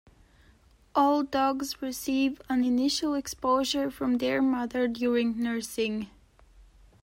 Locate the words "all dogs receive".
0.95-2.41